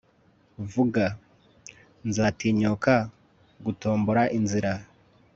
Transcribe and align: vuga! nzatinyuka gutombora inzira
vuga! 0.71 1.05
nzatinyuka 2.07 2.93
gutombora 3.65 4.21
inzira 4.37 4.71